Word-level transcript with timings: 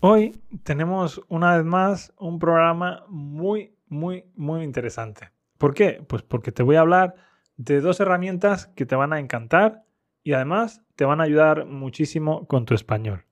Hoy 0.00 0.38
tenemos 0.62 1.22
una 1.28 1.56
vez 1.56 1.64
más 1.64 2.12
un 2.18 2.38
programa 2.38 3.04
muy, 3.08 3.74
muy, 3.88 4.24
muy 4.36 4.62
interesante. 4.62 5.30
¿Por 5.56 5.72
qué? 5.72 6.04
Pues 6.06 6.22
porque 6.22 6.52
te 6.52 6.62
voy 6.62 6.76
a 6.76 6.80
hablar 6.80 7.14
de 7.56 7.80
dos 7.80 7.98
herramientas 8.00 8.66
que 8.66 8.84
te 8.84 8.94
van 8.94 9.14
a 9.14 9.20
encantar 9.20 9.86
y 10.22 10.34
además 10.34 10.82
te 10.96 11.06
van 11.06 11.20
a 11.20 11.24
ayudar 11.24 11.64
muchísimo 11.64 12.46
con 12.46 12.66
tu 12.66 12.74
español. 12.74 13.24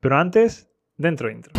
Pero 0.00 0.18
antes, 0.18 0.68
dentro 0.96 1.30
intro. 1.30 1.52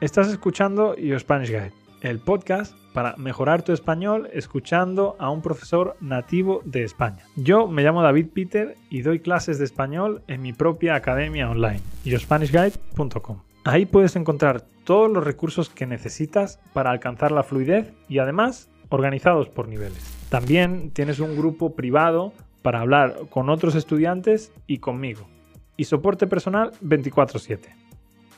Estás 0.00 0.28
escuchando 0.28 0.96
Your 0.96 1.18
Spanish 1.18 1.48
Guide, 1.48 1.72
el 2.02 2.18
podcast 2.18 2.76
para 2.92 3.16
mejorar 3.16 3.62
tu 3.62 3.72
español 3.72 4.28
escuchando 4.32 5.16
a 5.18 5.30
un 5.30 5.40
profesor 5.40 5.96
nativo 6.00 6.60
de 6.64 6.84
España. 6.84 7.24
Yo 7.36 7.68
me 7.68 7.82
llamo 7.82 8.02
David 8.02 8.26
Peter 8.34 8.76
y 8.90 9.02
doy 9.02 9.20
clases 9.20 9.58
de 9.58 9.64
español 9.64 10.22
en 10.28 10.42
mi 10.42 10.52
propia 10.52 10.94
academia 10.94 11.48
online, 11.48 11.80
yourspanishguide.com. 12.04 13.38
Ahí 13.64 13.86
puedes 13.86 14.16
encontrar 14.16 14.62
todos 14.84 15.10
los 15.10 15.24
recursos 15.24 15.70
que 15.70 15.86
necesitas 15.86 16.58
para 16.72 16.90
alcanzar 16.90 17.32
la 17.32 17.44
fluidez 17.44 17.92
y 18.08 18.18
además 18.18 18.68
organizados 18.88 19.48
por 19.48 19.68
niveles. 19.68 20.02
También 20.28 20.90
tienes 20.90 21.20
un 21.20 21.36
grupo 21.36 21.74
privado 21.74 22.32
para 22.62 22.80
hablar 22.80 23.16
con 23.30 23.48
otros 23.48 23.74
estudiantes 23.74 24.52
y 24.66 24.78
conmigo. 24.78 25.26
Y 25.76 25.84
soporte 25.84 26.26
personal 26.26 26.72
24/7 26.82 27.82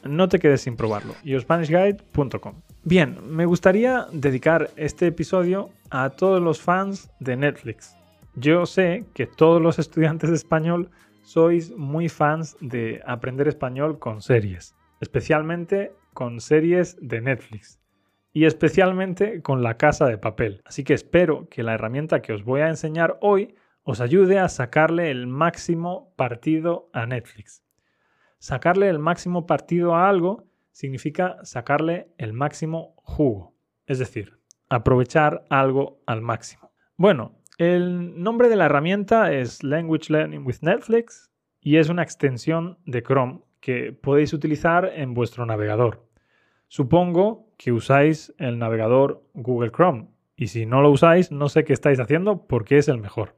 no 0.04 0.28
te 0.28 0.38
quedes 0.38 0.60
sin 0.60 0.76
probarlo. 0.76 1.14
yourspanishguide.com. 1.24 2.54
Bien, 2.86 3.16
me 3.34 3.46
gustaría 3.46 4.08
dedicar 4.12 4.68
este 4.76 5.06
episodio 5.06 5.70
a 5.88 6.10
todos 6.10 6.42
los 6.42 6.60
fans 6.60 7.10
de 7.18 7.34
Netflix. 7.34 7.96
Yo 8.34 8.66
sé 8.66 9.06
que 9.14 9.26
todos 9.26 9.62
los 9.62 9.78
estudiantes 9.84 10.28
de 10.28 10.36
español 10.36 10.90
sois 11.22 11.74
muy 11.74 12.10
fans 12.10 12.58
de 12.60 13.00
aprender 13.06 13.48
español 13.48 13.98
con 13.98 14.20
series, 14.20 14.74
especialmente 15.00 15.94
con 16.12 16.40
series 16.40 16.98
de 17.00 17.22
Netflix 17.22 17.80
y 18.34 18.44
especialmente 18.44 19.40
con 19.40 19.62
La 19.62 19.78
Casa 19.78 20.04
de 20.04 20.18
Papel. 20.18 20.60
Así 20.66 20.84
que 20.84 20.92
espero 20.92 21.48
que 21.48 21.62
la 21.62 21.72
herramienta 21.72 22.20
que 22.20 22.34
os 22.34 22.44
voy 22.44 22.60
a 22.60 22.68
enseñar 22.68 23.16
hoy 23.22 23.54
os 23.84 24.02
ayude 24.02 24.38
a 24.38 24.50
sacarle 24.50 25.10
el 25.10 25.26
máximo 25.26 26.12
partido 26.16 26.90
a 26.92 27.06
Netflix. 27.06 27.62
Sacarle 28.38 28.90
el 28.90 28.98
máximo 28.98 29.46
partido 29.46 29.94
a 29.94 30.06
algo 30.06 30.44
significa 30.74 31.38
sacarle 31.44 32.08
el 32.18 32.32
máximo 32.32 32.96
jugo, 32.96 33.54
es 33.86 34.00
decir, 34.00 34.40
aprovechar 34.68 35.44
algo 35.48 36.02
al 36.04 36.20
máximo. 36.20 36.72
Bueno, 36.96 37.40
el 37.58 38.20
nombre 38.20 38.48
de 38.48 38.56
la 38.56 38.66
herramienta 38.66 39.32
es 39.32 39.62
Language 39.62 40.12
Learning 40.12 40.44
with 40.44 40.56
Netflix 40.62 41.30
y 41.60 41.76
es 41.76 41.88
una 41.88 42.02
extensión 42.02 42.76
de 42.86 43.04
Chrome 43.04 43.40
que 43.60 43.92
podéis 43.92 44.32
utilizar 44.32 44.90
en 44.96 45.14
vuestro 45.14 45.46
navegador. 45.46 46.08
Supongo 46.66 47.46
que 47.56 47.70
usáis 47.70 48.34
el 48.38 48.58
navegador 48.58 49.22
Google 49.32 49.70
Chrome 49.70 50.08
y 50.34 50.48
si 50.48 50.66
no 50.66 50.82
lo 50.82 50.90
usáis 50.90 51.30
no 51.30 51.48
sé 51.48 51.62
qué 51.62 51.72
estáis 51.72 52.00
haciendo 52.00 52.48
porque 52.48 52.78
es 52.78 52.88
el 52.88 52.98
mejor. 52.98 53.36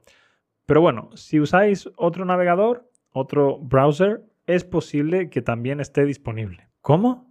Pero 0.65 0.81
bueno, 0.81 1.11
si 1.13 1.39
usáis 1.39 1.87
otro 1.97 2.25
navegador, 2.25 2.89
otro 3.11 3.59
browser, 3.59 4.23
es 4.47 4.63
posible 4.63 5.29
que 5.29 5.43
también 5.43 5.79
esté 5.79 6.03
disponible. 6.03 6.67
¿Cómo? 6.81 7.26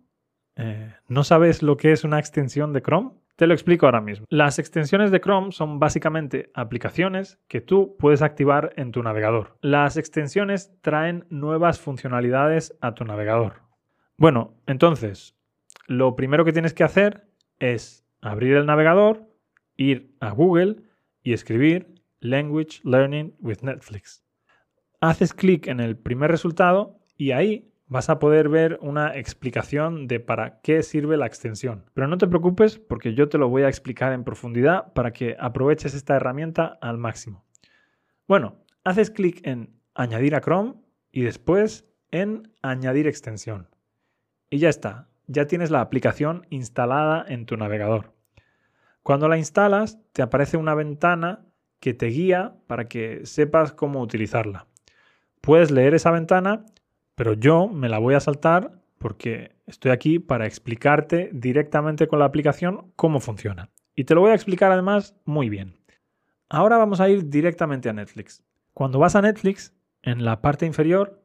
Eh, 0.56 0.92
¿No 1.08 1.22
sabes 1.22 1.62
lo 1.62 1.76
que 1.76 1.92
es 1.92 2.04
una 2.04 2.18
extensión 2.18 2.72
de 2.72 2.82
Chrome? 2.82 3.12
Te 3.36 3.46
lo 3.46 3.52
explico 3.52 3.84
ahora 3.84 4.00
mismo. 4.00 4.24
Las 4.30 4.58
extensiones 4.58 5.10
de 5.10 5.20
Chrome 5.20 5.52
son 5.52 5.78
básicamente 5.78 6.50
aplicaciones 6.54 7.38
que 7.48 7.60
tú 7.60 7.94
puedes 7.98 8.22
activar 8.22 8.72
en 8.76 8.92
tu 8.92 9.02
navegador. 9.02 9.58
Las 9.60 9.98
extensiones 9.98 10.72
traen 10.80 11.26
nuevas 11.28 11.78
funcionalidades 11.78 12.74
a 12.80 12.94
tu 12.94 13.04
navegador. 13.04 13.60
Bueno, 14.16 14.54
entonces, 14.66 15.36
lo 15.86 16.16
primero 16.16 16.46
que 16.46 16.54
tienes 16.54 16.72
que 16.72 16.84
hacer 16.84 17.28
es 17.58 18.06
abrir 18.22 18.56
el 18.56 18.64
navegador, 18.64 19.28
ir 19.76 20.16
a 20.20 20.30
Google 20.30 20.76
y 21.22 21.34
escribir 21.34 21.94
Language 22.20 22.80
Learning 22.84 23.34
with 23.40 23.58
Netflix. 23.60 24.24
Haces 25.02 25.34
clic 25.34 25.66
en 25.66 25.80
el 25.80 25.98
primer 25.98 26.30
resultado 26.30 26.98
y 27.18 27.32
ahí 27.32 27.70
vas 27.88 28.10
a 28.10 28.18
poder 28.18 28.48
ver 28.48 28.78
una 28.82 29.16
explicación 29.16 30.08
de 30.08 30.20
para 30.20 30.60
qué 30.60 30.82
sirve 30.82 31.16
la 31.16 31.26
extensión. 31.26 31.84
Pero 31.94 32.08
no 32.08 32.18
te 32.18 32.26
preocupes 32.26 32.78
porque 32.78 33.14
yo 33.14 33.28
te 33.28 33.38
lo 33.38 33.48
voy 33.48 33.62
a 33.62 33.68
explicar 33.68 34.12
en 34.12 34.24
profundidad 34.24 34.92
para 34.92 35.12
que 35.12 35.36
aproveches 35.38 35.94
esta 35.94 36.16
herramienta 36.16 36.78
al 36.80 36.98
máximo. 36.98 37.44
Bueno, 38.26 38.64
haces 38.84 39.10
clic 39.10 39.46
en 39.46 39.80
añadir 39.94 40.34
a 40.34 40.40
Chrome 40.40 40.74
y 41.12 41.22
después 41.22 41.88
en 42.10 42.52
añadir 42.62 43.06
extensión. 43.06 43.68
Y 44.50 44.58
ya 44.58 44.68
está, 44.68 45.08
ya 45.26 45.46
tienes 45.46 45.70
la 45.70 45.80
aplicación 45.80 46.46
instalada 46.50 47.24
en 47.28 47.46
tu 47.46 47.56
navegador. 47.56 48.12
Cuando 49.02 49.28
la 49.28 49.38
instalas, 49.38 49.98
te 50.12 50.22
aparece 50.22 50.56
una 50.56 50.74
ventana 50.74 51.46
que 51.78 51.94
te 51.94 52.06
guía 52.06 52.56
para 52.66 52.88
que 52.88 53.24
sepas 53.24 53.72
cómo 53.72 54.00
utilizarla. 54.00 54.66
Puedes 55.40 55.70
leer 55.70 55.94
esa 55.94 56.10
ventana 56.10 56.64
pero 57.16 57.32
yo 57.32 57.66
me 57.66 57.88
la 57.88 57.98
voy 57.98 58.14
a 58.14 58.20
saltar 58.20 58.80
porque 58.98 59.56
estoy 59.66 59.90
aquí 59.90 60.18
para 60.20 60.46
explicarte 60.46 61.30
directamente 61.32 62.06
con 62.06 62.20
la 62.20 62.26
aplicación 62.26 62.92
cómo 62.94 63.18
funciona. 63.20 63.70
Y 63.96 64.04
te 64.04 64.14
lo 64.14 64.20
voy 64.20 64.30
a 64.30 64.34
explicar 64.34 64.70
además 64.70 65.16
muy 65.24 65.48
bien. 65.48 65.74
Ahora 66.48 66.76
vamos 66.76 67.00
a 67.00 67.08
ir 67.08 67.28
directamente 67.28 67.88
a 67.88 67.94
Netflix. 67.94 68.44
Cuando 68.74 68.98
vas 68.98 69.16
a 69.16 69.22
Netflix, 69.22 69.74
en 70.02 70.24
la 70.24 70.42
parte 70.42 70.66
inferior, 70.66 71.22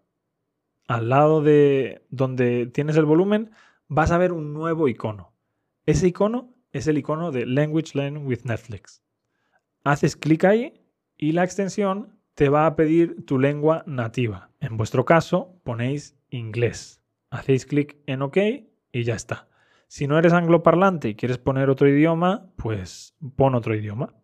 al 0.88 1.10
lado 1.10 1.42
de 1.42 2.06
donde 2.10 2.68
tienes 2.68 2.96
el 2.96 3.06
volumen, 3.06 3.52
vas 3.88 4.12
a 4.12 4.18
ver 4.18 4.32
un 4.32 4.54
nuevo 4.54 4.88
icono. 4.88 5.34
Ese 5.86 6.08
icono 6.08 6.56
es 6.72 6.88
el 6.88 6.98
icono 6.98 7.32
de 7.32 7.46
Language 7.46 7.92
Learn 7.96 8.26
with 8.26 8.46
Netflix. 8.46 9.04
Haces 9.84 10.16
clic 10.16 10.46
ahí 10.46 10.82
y 11.18 11.34
la 11.34 11.44
extensión 11.44 12.18
te 12.34 12.50
va 12.50 12.66
a 12.66 12.76
pedir 12.76 13.26
tu 13.26 13.40
lengua 13.40 13.84
nativa. 13.86 14.52
En 14.60 14.78
vuestro 14.78 15.06
caso, 15.06 15.60
ponéis 15.64 16.18
inglés. 16.30 17.02
Hacéis 17.30 17.66
clic 17.66 17.98
en 18.06 18.22
OK 18.22 18.38
y 18.92 19.04
ya 19.04 19.16
está. 19.16 19.48
Si 19.88 20.08
no 20.08 20.18
eres 20.18 20.34
angloparlante 20.34 21.10
y 21.10 21.16
quieres 21.16 21.38
poner 21.38 21.70
otro 21.70 21.90
idioma, 21.90 22.52
pues 22.56 23.16
pon 23.36 23.56
otro 23.56 23.76
idioma. 23.76 24.16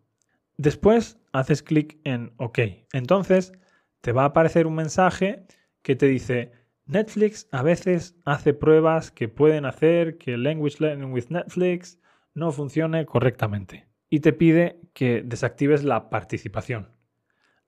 Después 0.56 1.18
haces 1.32 1.62
clic 1.62 1.98
en 2.04 2.32
OK. 2.38 2.58
Entonces 2.92 3.52
te 4.00 4.12
va 4.12 4.22
a 4.22 4.26
aparecer 4.26 4.66
un 4.66 4.74
mensaje 4.74 5.46
que 5.82 5.94
te 5.96 6.06
dice 6.06 6.52
Netflix 6.86 7.48
a 7.52 7.62
veces 7.62 8.16
hace 8.24 8.54
pruebas 8.54 9.10
que 9.10 9.28
pueden 9.28 9.66
hacer 9.66 10.16
que 10.16 10.38
Language 10.38 10.76
Learning 10.80 11.12
with 11.12 11.26
Netflix 11.28 11.98
no 12.34 12.50
funcione 12.50 13.04
correctamente. 13.04 13.86
Y 14.08 14.20
te 14.20 14.32
pide 14.32 14.80
que 14.94 15.22
desactives 15.22 15.84
la 15.84 16.08
participación. 16.08 16.88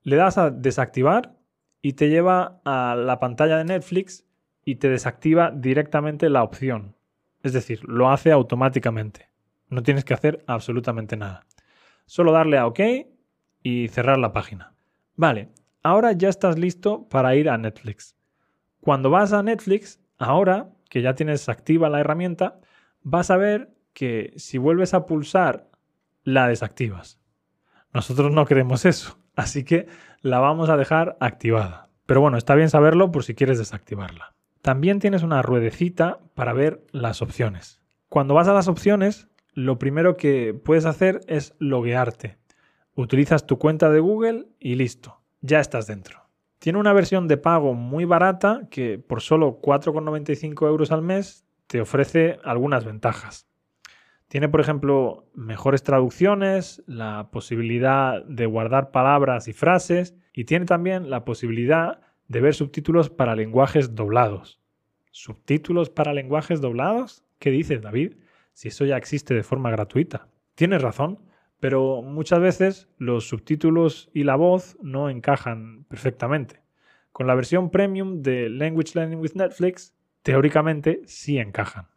Le 0.03 0.15
das 0.15 0.37
a 0.37 0.49
desactivar 0.49 1.35
y 1.81 1.93
te 1.93 2.09
lleva 2.09 2.61
a 2.65 2.95
la 2.95 3.19
pantalla 3.19 3.57
de 3.57 3.65
Netflix 3.65 4.25
y 4.65 4.75
te 4.75 4.89
desactiva 4.89 5.51
directamente 5.51 6.29
la 6.29 6.43
opción. 6.43 6.95
Es 7.43 7.53
decir, 7.53 7.83
lo 7.83 8.09
hace 8.09 8.31
automáticamente. 8.31 9.29
No 9.69 9.83
tienes 9.83 10.05
que 10.05 10.13
hacer 10.13 10.43
absolutamente 10.47 11.17
nada. 11.17 11.45
Solo 12.05 12.31
darle 12.31 12.57
a 12.57 12.67
OK 12.67 12.79
y 13.63 13.87
cerrar 13.87 14.17
la 14.17 14.33
página. 14.33 14.73
Vale, 15.15 15.49
ahora 15.83 16.11
ya 16.11 16.29
estás 16.29 16.57
listo 16.57 17.07
para 17.09 17.35
ir 17.35 17.49
a 17.49 17.57
Netflix. 17.57 18.15
Cuando 18.79 19.09
vas 19.09 19.33
a 19.33 19.43
Netflix, 19.43 19.99
ahora 20.17 20.71
que 20.89 21.01
ya 21.01 21.15
tienes 21.15 21.47
activa 21.47 21.89
la 21.89 21.99
herramienta, 21.99 22.59
vas 23.01 23.31
a 23.31 23.37
ver 23.37 23.73
que 23.93 24.33
si 24.35 24.57
vuelves 24.57 24.93
a 24.93 25.05
pulsar, 25.05 25.69
la 26.23 26.47
desactivas. 26.47 27.19
Nosotros 27.93 28.31
no 28.31 28.45
queremos 28.45 28.85
eso. 28.85 29.20
Así 29.35 29.63
que 29.63 29.87
la 30.21 30.39
vamos 30.39 30.69
a 30.69 30.77
dejar 30.77 31.17
activada. 31.19 31.89
Pero 32.05 32.21
bueno, 32.21 32.37
está 32.37 32.55
bien 32.55 32.69
saberlo 32.69 33.11
por 33.11 33.23
si 33.23 33.35
quieres 33.35 33.57
desactivarla. 33.57 34.33
También 34.61 34.99
tienes 34.99 35.23
una 35.23 35.41
ruedecita 35.41 36.19
para 36.35 36.53
ver 36.53 36.85
las 36.91 37.21
opciones. 37.21 37.81
Cuando 38.09 38.33
vas 38.33 38.47
a 38.47 38.53
las 38.53 38.67
opciones, 38.67 39.29
lo 39.53 39.79
primero 39.79 40.17
que 40.17 40.53
puedes 40.53 40.85
hacer 40.85 41.21
es 41.27 41.55
loguearte. 41.59 42.37
Utilizas 42.93 43.47
tu 43.47 43.57
cuenta 43.57 43.89
de 43.89 43.99
Google 43.99 44.47
y 44.59 44.75
listo, 44.75 45.21
ya 45.41 45.59
estás 45.59 45.87
dentro. 45.87 46.21
Tiene 46.59 46.77
una 46.77 46.93
versión 46.93 47.27
de 47.27 47.37
pago 47.37 47.73
muy 47.73 48.05
barata 48.05 48.67
que 48.69 48.99
por 48.99 49.21
solo 49.21 49.59
4,95 49.61 50.67
euros 50.67 50.91
al 50.91 51.01
mes 51.01 51.45
te 51.67 51.81
ofrece 51.81 52.37
algunas 52.43 52.85
ventajas. 52.85 53.47
Tiene, 54.31 54.47
por 54.47 54.61
ejemplo, 54.61 55.25
mejores 55.33 55.83
traducciones, 55.83 56.81
la 56.87 57.31
posibilidad 57.33 58.23
de 58.23 58.45
guardar 58.45 58.91
palabras 58.91 59.49
y 59.49 59.51
frases 59.51 60.15
y 60.31 60.45
tiene 60.45 60.65
también 60.65 61.09
la 61.09 61.25
posibilidad 61.25 61.99
de 62.29 62.39
ver 62.39 62.53
subtítulos 62.53 63.09
para 63.09 63.35
lenguajes 63.35 63.93
doblados. 63.93 64.61
¿Subtítulos 65.11 65.89
para 65.89 66.13
lenguajes 66.13 66.61
doblados? 66.61 67.25
¿Qué 67.39 67.51
dices, 67.51 67.81
David? 67.81 68.13
Si 68.53 68.69
eso 68.69 68.85
ya 68.85 68.95
existe 68.95 69.33
de 69.33 69.43
forma 69.43 69.69
gratuita. 69.69 70.29
Tienes 70.55 70.81
razón, 70.81 71.19
pero 71.59 72.01
muchas 72.01 72.39
veces 72.39 72.87
los 72.97 73.27
subtítulos 73.27 74.09
y 74.13 74.23
la 74.23 74.37
voz 74.37 74.77
no 74.81 75.09
encajan 75.09 75.83
perfectamente. 75.89 76.61
con 77.11 77.27
la 77.27 77.35
versión 77.35 77.69
premium 77.69 78.21
de 78.21 78.47
Language 78.47 78.93
Learning 78.95 79.19
with 79.19 79.33
Netflix, 79.35 79.93
teóricamente 80.23 81.01
sí 81.03 81.37
encajan. 81.37 81.87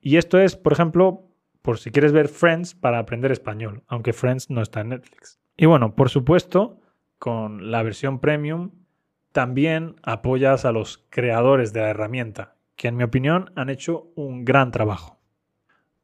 Y 0.00 0.16
esto 0.16 0.38
es, 0.38 0.54
por 0.54 0.72
ejemplo, 0.72 1.31
por 1.62 1.78
si 1.78 1.90
quieres 1.90 2.12
ver 2.12 2.28
Friends 2.28 2.74
para 2.74 2.98
aprender 2.98 3.32
español, 3.32 3.82
aunque 3.86 4.12
Friends 4.12 4.50
no 4.50 4.60
está 4.62 4.80
en 4.80 4.90
Netflix. 4.90 5.40
Y 5.56 5.66
bueno, 5.66 5.94
por 5.94 6.10
supuesto, 6.10 6.80
con 7.18 7.70
la 7.70 7.82
versión 7.82 8.18
premium 8.18 8.72
también 9.32 9.96
apoyas 10.02 10.64
a 10.64 10.72
los 10.72 11.06
creadores 11.08 11.72
de 11.72 11.80
la 11.80 11.90
herramienta, 11.90 12.56
que 12.76 12.88
en 12.88 12.96
mi 12.96 13.04
opinión 13.04 13.50
han 13.56 13.70
hecho 13.70 14.12
un 14.14 14.44
gran 14.44 14.70
trabajo. 14.70 15.20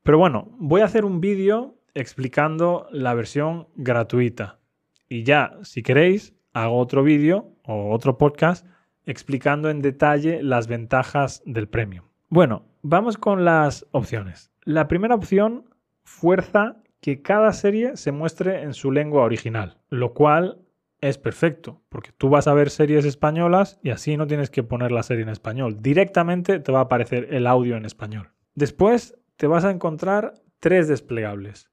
Pero 0.03 0.19
bueno, 0.19 0.49
voy 0.59 0.81
a 0.81 0.87
hacer 0.87 1.05
un 1.05 1.21
vídeo 1.21 1.77
explicando 1.95 2.87
la 2.91 3.15
versión 3.15 3.69
gratuita. 3.75 4.61
Y 5.09 5.25
ya, 5.25 5.59
si 5.63 5.83
queréis, 5.83 6.35
hago 6.53 6.79
otro 6.79 7.03
vídeo 7.03 7.53
o 7.65 7.93
otro 7.93 8.17
podcast 8.17 8.67
explicando 9.05 9.71
en 9.71 9.83
detalle 9.83 10.43
las 10.43 10.67
ventajas 10.67 11.43
del 11.45 11.69
premium. 11.69 12.05
Bueno, 12.29 12.67
vamos 12.83 13.17
con 13.17 13.45
las 13.45 13.87
opciones. 13.91 14.53
La 14.69 14.87
primera 14.87 15.15
opción 15.15 15.65
fuerza 16.05 16.83
que 17.01 17.23
cada 17.23 17.55
serie 17.55 17.97
se 17.97 18.13
muestre 18.13 18.65
en 18.65 18.75
su 18.75 18.93
lengua 18.93 19.23
original, 19.23 19.79
lo 19.89 20.13
cual 20.13 20.61
es 21.01 21.17
perfecto, 21.17 21.81
porque 21.89 22.13
tú 22.13 22.29
vas 22.29 22.47
a 22.49 22.53
ver 22.53 22.69
series 22.69 23.07
españolas 23.07 23.81
y 23.83 23.89
así 23.89 24.19
no 24.19 24.27
tienes 24.27 24.51
que 24.51 24.63
poner 24.63 24.93
la 24.93 25.03
serie 25.03 25.23
en 25.23 25.31
español. 25.31 25.79
Directamente 25.81 26.61
te 26.61 26.71
va 26.71 26.81
a 26.81 26.83
aparecer 26.83 27.33
el 27.33 27.47
audio 27.47 27.79
en 27.79 27.87
español. 27.87 28.33
Después 28.55 29.17
te 29.39 29.47
vas 29.47 29.65
a 29.65 29.71
encontrar 29.71 30.35
tres 30.61 30.87
desplegables. 30.87 31.71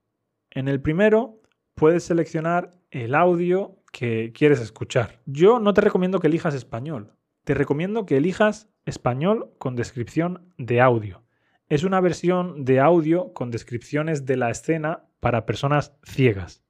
En 0.50 0.69
el 0.69 0.80
primero 0.80 1.42
puedes 1.74 2.06
seleccionar 2.06 2.71
el 2.92 3.13
audio 3.13 3.75
que 3.92 4.31
quieres 4.33 4.62
escuchar. 4.62 5.19
Yo 5.25 5.59
no 5.59 5.74
te 5.74 5.81
recomiendo 5.81 6.19
que 6.19 6.27
elijas 6.27 6.56
español. 6.56 7.12
Te 7.44 7.56
recomiendo 7.56 8.06
que 8.06 8.15
elijas 8.15 8.69
español 8.86 9.51
con 9.57 9.75
descripción 9.75 10.53
de 10.57 10.80
audio. 10.80 11.25
Es 11.67 11.83
una 11.83 12.00
versión 12.00 12.63
de 12.63 12.79
audio 12.79 13.33
con 13.33 13.50
descripciones 13.50 14.27
de 14.27 14.38
la 14.38 14.51
escena 14.51 15.06
para 15.19 15.47
personas 15.47 15.94
ciegas. 16.03 16.63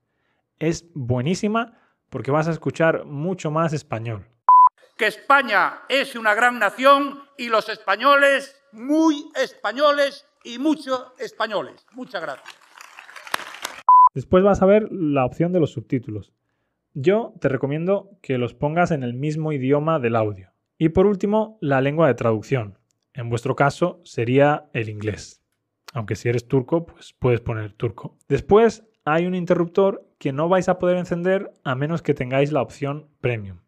Es 0.57 0.85
buenísima 0.93 1.77
porque 2.09 2.31
vas 2.31 2.47
a 2.47 2.51
escuchar 2.51 3.03
mucho 3.03 3.51
más 3.51 3.73
español. 3.73 4.25
Que 4.95 5.07
España 5.07 5.81
es 5.89 6.15
una 6.15 6.33
gran 6.33 6.59
nación 6.59 7.19
y 7.37 7.49
los 7.49 7.67
españoles 7.67 8.55
muy 8.71 9.29
españoles 9.35 10.25
y 10.45 10.59
muchos 10.59 11.11
españoles. 11.19 11.85
Muchas 11.91 12.21
gracias. 12.21 12.55
Después 14.13 14.45
vas 14.45 14.61
a 14.61 14.65
ver 14.65 14.87
la 14.93 15.25
opción 15.25 15.51
de 15.51 15.59
los 15.59 15.73
subtítulos. 15.73 16.31
Yo 16.93 17.33
te 17.41 17.49
recomiendo 17.49 18.11
que 18.21 18.37
los 18.37 18.53
pongas 18.53 18.91
en 18.91 19.03
el 19.03 19.13
mismo 19.13 19.51
idioma 19.51 19.99
del 19.99 20.15
audio. 20.15 20.53
Y 20.77 20.87
por 20.87 21.05
último, 21.05 21.57
la 21.59 21.81
lengua 21.81 22.07
de 22.07 22.13
traducción. 22.13 22.77
En 23.15 23.29
vuestro 23.29 23.55
caso 23.55 24.01
sería 24.03 24.69
el 24.73 24.89
inglés. 24.89 25.41
Aunque 25.93 26.15
si 26.15 26.27
eres 26.27 26.47
turco, 26.47 26.85
pues 26.85 27.13
puedes 27.13 27.39
poner 27.39 27.71
turco. 27.73 28.17
Después 28.27 28.83
hay 29.05 29.25
un 29.25 29.33
interruptor 29.33 30.05
que 30.19 30.33
no 30.33 30.49
vais 30.49 30.67
a 30.67 30.77
poder 30.77 30.97
encender 30.97 31.51
a 31.63 31.75
menos 31.75 32.01
que 32.01 32.13
tengáis 32.13 32.51
la 32.51 32.61
opción 32.61 33.07
premium. 33.21 33.61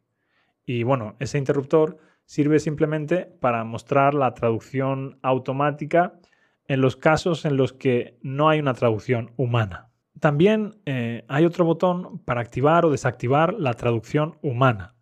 Y 0.66 0.84
bueno, 0.84 1.16
ese 1.20 1.38
interruptor 1.38 1.98
sirve 2.26 2.60
simplemente 2.60 3.26
para 3.40 3.64
mostrar 3.64 4.14
la 4.14 4.34
traducción 4.34 5.18
automática 5.22 6.20
en 6.66 6.82
los 6.82 6.98
casos 6.98 7.46
en 7.46 7.56
los 7.56 7.72
que 7.72 8.18
no 8.22 8.50
hay 8.50 8.60
una 8.60 8.74
traducción 8.74 9.32
humana. 9.38 9.90
También 10.20 10.82
eh, 10.86 11.24
hay 11.30 11.46
otro 11.46 11.64
botón 11.64 12.20
para 12.26 12.42
activar 12.42 12.84
o 12.86 12.92
desactivar 12.92 13.54
la 13.54 13.74
traducción 13.76 14.38
humana. 14.42 14.96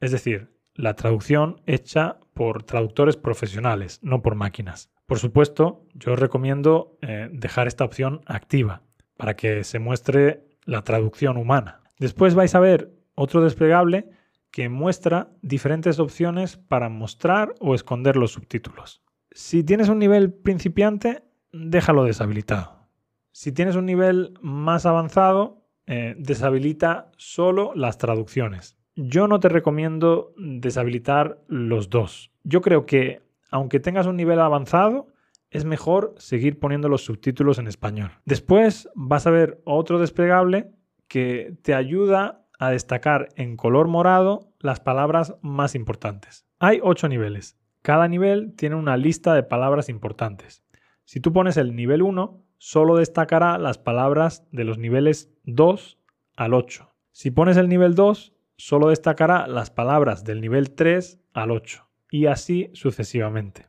Es 0.00 0.10
decir, 0.10 0.52
la 0.74 0.94
traducción 0.94 1.60
hecha 1.66 2.18
por 2.34 2.62
traductores 2.62 3.16
profesionales, 3.16 4.00
no 4.02 4.22
por 4.22 4.34
máquinas. 4.34 4.90
Por 5.06 5.18
supuesto, 5.18 5.84
yo 5.94 6.16
recomiendo 6.16 6.96
eh, 7.02 7.28
dejar 7.32 7.66
esta 7.66 7.84
opción 7.84 8.22
activa 8.26 8.82
para 9.16 9.36
que 9.36 9.64
se 9.64 9.78
muestre 9.78 10.44
la 10.64 10.82
traducción 10.82 11.36
humana. 11.36 11.82
Después 11.98 12.34
vais 12.34 12.54
a 12.54 12.60
ver 12.60 12.92
otro 13.14 13.42
desplegable 13.42 14.08
que 14.50 14.68
muestra 14.68 15.30
diferentes 15.40 15.98
opciones 15.98 16.56
para 16.56 16.88
mostrar 16.88 17.54
o 17.60 17.74
esconder 17.74 18.16
los 18.16 18.32
subtítulos. 18.32 19.02
Si 19.30 19.64
tienes 19.64 19.88
un 19.88 19.98
nivel 19.98 20.32
principiante, 20.32 21.22
déjalo 21.52 22.04
deshabilitado. 22.04 22.88
Si 23.32 23.52
tienes 23.52 23.76
un 23.76 23.86
nivel 23.86 24.34
más 24.42 24.84
avanzado, 24.84 25.62
eh, 25.86 26.14
deshabilita 26.18 27.10
solo 27.16 27.72
las 27.74 27.98
traducciones. 27.98 28.76
Yo 28.94 29.26
no 29.26 29.40
te 29.40 29.48
recomiendo 29.48 30.34
deshabilitar 30.36 31.40
los 31.48 31.88
dos. 31.88 32.30
Yo 32.44 32.60
creo 32.60 32.84
que, 32.84 33.22
aunque 33.50 33.80
tengas 33.80 34.06
un 34.06 34.16
nivel 34.16 34.40
avanzado, 34.40 35.06
es 35.50 35.64
mejor 35.64 36.14
seguir 36.18 36.58
poniendo 36.58 36.88
los 36.88 37.04
subtítulos 37.04 37.58
en 37.58 37.68
español. 37.68 38.10
Después 38.24 38.88
vas 38.94 39.26
a 39.26 39.30
ver 39.30 39.60
otro 39.64 39.98
desplegable 39.98 40.72
que 41.08 41.54
te 41.62 41.74
ayuda 41.74 42.46
a 42.58 42.70
destacar 42.70 43.28
en 43.36 43.56
color 43.56 43.88
morado 43.88 44.52
las 44.60 44.80
palabras 44.80 45.36
más 45.42 45.74
importantes. 45.74 46.46
Hay 46.58 46.80
ocho 46.82 47.08
niveles. 47.08 47.58
Cada 47.82 48.08
nivel 48.08 48.54
tiene 48.56 48.76
una 48.76 48.96
lista 48.96 49.34
de 49.34 49.42
palabras 49.42 49.88
importantes. 49.88 50.64
Si 51.04 51.20
tú 51.20 51.32
pones 51.32 51.56
el 51.56 51.74
nivel 51.74 52.02
1, 52.02 52.44
solo 52.58 52.96
destacará 52.96 53.58
las 53.58 53.78
palabras 53.78 54.46
de 54.52 54.64
los 54.64 54.78
niveles 54.78 55.32
2 55.44 55.98
al 56.36 56.54
8. 56.54 56.88
Si 57.10 57.30
pones 57.30 57.56
el 57.56 57.68
nivel 57.68 57.94
2, 57.94 58.32
solo 58.62 58.90
destacará 58.90 59.48
las 59.48 59.70
palabras 59.70 60.22
del 60.22 60.40
nivel 60.40 60.70
3 60.70 61.18
al 61.32 61.50
8. 61.50 61.84
Y 62.12 62.26
así 62.26 62.70
sucesivamente. 62.74 63.66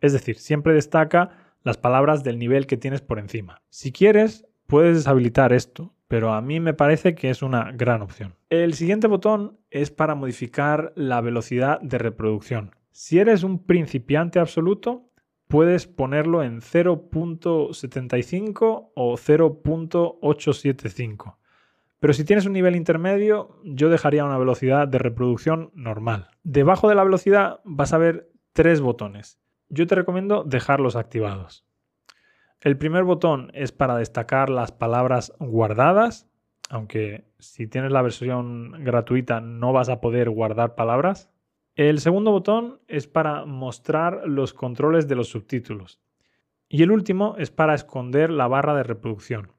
Es 0.00 0.12
decir, 0.12 0.38
siempre 0.38 0.72
destaca 0.72 1.30
las 1.64 1.78
palabras 1.78 2.22
del 2.22 2.38
nivel 2.38 2.68
que 2.68 2.76
tienes 2.76 3.00
por 3.00 3.18
encima. 3.18 3.60
Si 3.70 3.90
quieres, 3.90 4.46
puedes 4.68 4.98
deshabilitar 4.98 5.52
esto, 5.52 5.96
pero 6.06 6.32
a 6.32 6.40
mí 6.42 6.60
me 6.60 6.74
parece 6.74 7.16
que 7.16 7.30
es 7.30 7.42
una 7.42 7.72
gran 7.72 8.02
opción. 8.02 8.36
El 8.48 8.74
siguiente 8.74 9.08
botón 9.08 9.58
es 9.72 9.90
para 9.90 10.14
modificar 10.14 10.92
la 10.94 11.20
velocidad 11.20 11.80
de 11.80 11.98
reproducción. 11.98 12.70
Si 12.92 13.18
eres 13.18 13.42
un 13.42 13.66
principiante 13.66 14.38
absoluto, 14.38 15.10
puedes 15.48 15.88
ponerlo 15.88 16.44
en 16.44 16.60
0.75 16.60 18.90
o 18.94 19.16
0.875. 19.16 21.34
Pero 21.98 22.12
si 22.12 22.24
tienes 22.24 22.46
un 22.46 22.52
nivel 22.52 22.76
intermedio, 22.76 23.60
yo 23.64 23.88
dejaría 23.88 24.24
una 24.24 24.38
velocidad 24.38 24.86
de 24.86 24.98
reproducción 24.98 25.70
normal. 25.74 26.28
Debajo 26.42 26.88
de 26.88 26.94
la 26.94 27.04
velocidad 27.04 27.60
vas 27.64 27.92
a 27.92 27.98
ver 27.98 28.30
tres 28.52 28.80
botones 28.80 29.40
yo 29.68 29.86
te 29.86 29.94
recomiendo 29.94 30.44
dejarlos 30.44 30.96
activados. 30.96 31.64
El 32.60 32.78
primer 32.78 33.04
botón 33.04 33.50
es 33.54 33.72
para 33.72 33.96
destacar 33.96 34.48
las 34.48 34.72
palabras 34.72 35.32
guardadas, 35.38 36.28
aunque 36.68 37.24
si 37.38 37.66
tienes 37.66 37.92
la 37.92 38.02
versión 38.02 38.84
gratuita 38.84 39.40
no 39.40 39.72
vas 39.72 39.88
a 39.88 40.00
poder 40.00 40.30
guardar 40.30 40.74
palabras. 40.74 41.30
El 41.74 42.00
segundo 42.00 42.30
botón 42.30 42.80
es 42.88 43.06
para 43.06 43.44
mostrar 43.44 44.22
los 44.26 44.54
controles 44.54 45.06
de 45.08 45.16
los 45.16 45.28
subtítulos. 45.28 46.00
Y 46.68 46.82
el 46.82 46.90
último 46.90 47.36
es 47.38 47.50
para 47.50 47.74
esconder 47.74 48.30
la 48.30 48.48
barra 48.48 48.74
de 48.74 48.82
reproducción. 48.82 49.52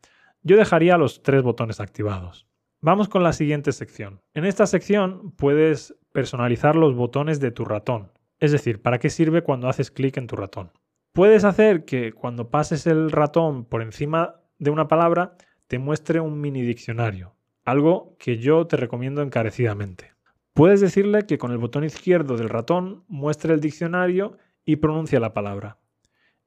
Yo 0.44 0.58
dejaría 0.58 0.98
los 0.98 1.24
tres 1.24 1.44
botones 1.44 1.80
activados. 1.80 2.48
Vamos 2.80 3.10
con 3.10 3.24
la 3.24 3.34
siguiente 3.34 3.72
sección. 3.72 4.22
En 4.34 4.46
esta 4.46 4.68
sección 4.68 5.32
puedes 5.32 5.96
personalizar 6.12 6.76
los 6.76 6.96
botones 6.96 7.40
de 7.40 7.52
tu 7.52 7.66
ratón. 7.66 8.12
Es 8.40 8.52
decir, 8.52 8.82
¿para 8.82 9.00
qué 9.00 9.10
sirve 9.10 9.42
cuando 9.42 9.68
haces 9.68 9.90
clic 9.90 10.18
en 10.18 10.28
tu 10.28 10.36
ratón? 10.36 10.72
Puedes 11.12 11.44
hacer 11.44 11.86
que 11.86 12.14
cuando 12.14 12.52
pases 12.52 12.86
el 12.86 13.10
ratón 13.12 13.66
por 13.66 13.82
encima 13.82 14.36
de 14.60 14.70
una 14.70 14.88
palabra 14.88 15.36
te 15.68 15.80
muestre 15.80 16.20
un 16.20 16.40
mini 16.40 16.62
diccionario, 16.62 17.36
algo 17.66 18.16
que 18.20 18.38
yo 18.38 18.68
te 18.68 18.78
recomiendo 18.78 19.24
encarecidamente. 19.24 20.14
Puedes 20.54 20.80
decirle 20.80 21.26
que 21.26 21.38
con 21.38 21.52
el 21.52 21.58
botón 21.58 21.84
izquierdo 21.84 22.38
del 22.38 22.50
ratón 22.50 23.04
muestre 23.08 23.54
el 23.54 23.60
diccionario 23.60 24.38
y 24.66 24.78
pronuncia 24.78 25.20
la 25.20 25.34
palabra. 25.34 25.78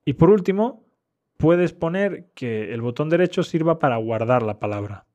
Y 0.05 0.15
por 0.15 0.31
último, 0.31 0.85
puedes 1.41 1.73
poner 1.73 2.31
que 2.35 2.73
el 2.73 2.83
botón 2.83 3.09
derecho 3.09 3.43
sirva 3.43 3.79
para 3.79 3.97
guardar 3.97 4.43
la 4.43 4.59
palabra. 4.59 5.07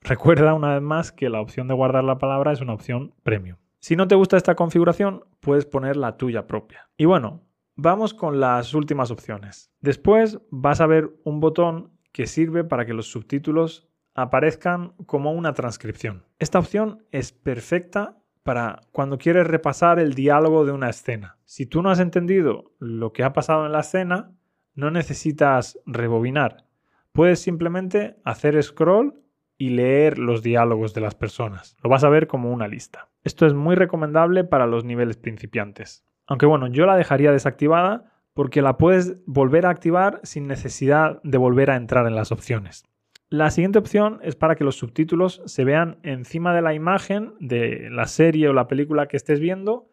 Recuerda 0.00 0.54
una 0.54 0.74
vez 0.74 0.82
más 0.82 1.10
que 1.10 1.28
la 1.28 1.40
opción 1.40 1.66
de 1.66 1.74
guardar 1.74 2.04
la 2.04 2.18
palabra 2.18 2.52
es 2.52 2.60
una 2.60 2.74
opción 2.74 3.12
premium. 3.24 3.56
Si 3.80 3.96
no 3.96 4.06
te 4.06 4.14
gusta 4.14 4.36
esta 4.36 4.54
configuración, 4.54 5.24
puedes 5.40 5.66
poner 5.66 5.96
la 5.96 6.16
tuya 6.16 6.46
propia. 6.46 6.88
Y 6.96 7.06
bueno, 7.06 7.42
vamos 7.74 8.14
con 8.14 8.38
las 8.38 8.72
últimas 8.72 9.10
opciones. 9.10 9.72
Después 9.80 10.38
vas 10.50 10.80
a 10.80 10.86
ver 10.86 11.10
un 11.24 11.40
botón 11.40 11.90
que 12.12 12.26
sirve 12.26 12.62
para 12.62 12.86
que 12.86 12.94
los 12.94 13.08
subtítulos 13.08 13.88
aparezcan 14.14 14.92
como 15.06 15.32
una 15.32 15.54
transcripción. 15.54 16.24
Esta 16.38 16.60
opción 16.60 17.04
es 17.10 17.32
perfecta 17.32 18.16
para 18.44 18.80
cuando 18.92 19.18
quieres 19.18 19.46
repasar 19.46 19.98
el 19.98 20.14
diálogo 20.14 20.64
de 20.64 20.72
una 20.72 20.90
escena. 20.90 21.38
Si 21.44 21.66
tú 21.66 21.82
no 21.82 21.90
has 21.90 21.98
entendido 21.98 22.72
lo 22.78 23.12
que 23.12 23.24
ha 23.24 23.32
pasado 23.32 23.66
en 23.66 23.72
la 23.72 23.80
escena, 23.80 24.30
no 24.74 24.90
necesitas 24.90 25.78
rebobinar. 25.86 26.64
Puedes 27.12 27.40
simplemente 27.40 28.16
hacer 28.24 28.60
scroll 28.62 29.14
y 29.56 29.70
leer 29.70 30.18
los 30.18 30.42
diálogos 30.42 30.94
de 30.94 31.00
las 31.00 31.14
personas. 31.14 31.76
Lo 31.82 31.90
vas 31.90 32.04
a 32.04 32.08
ver 32.08 32.26
como 32.26 32.50
una 32.50 32.68
lista. 32.68 33.08
Esto 33.22 33.46
es 33.46 33.54
muy 33.54 33.76
recomendable 33.76 34.44
para 34.44 34.66
los 34.66 34.84
niveles 34.84 35.16
principiantes. 35.16 36.04
Aunque 36.26 36.46
bueno, 36.46 36.66
yo 36.66 36.86
la 36.86 36.96
dejaría 36.96 37.32
desactivada 37.32 38.12
porque 38.34 38.62
la 38.62 38.78
puedes 38.78 39.16
volver 39.26 39.66
a 39.66 39.70
activar 39.70 40.20
sin 40.24 40.48
necesidad 40.48 41.20
de 41.22 41.38
volver 41.38 41.70
a 41.70 41.76
entrar 41.76 42.06
en 42.06 42.16
las 42.16 42.32
opciones. 42.32 42.84
La 43.28 43.50
siguiente 43.50 43.78
opción 43.78 44.20
es 44.22 44.36
para 44.36 44.54
que 44.54 44.64
los 44.64 44.76
subtítulos 44.76 45.40
se 45.46 45.64
vean 45.64 45.98
encima 46.02 46.54
de 46.54 46.62
la 46.62 46.74
imagen 46.74 47.34
de 47.40 47.88
la 47.90 48.06
serie 48.06 48.48
o 48.48 48.52
la 48.52 48.68
película 48.68 49.06
que 49.06 49.16
estés 49.16 49.40
viendo 49.40 49.88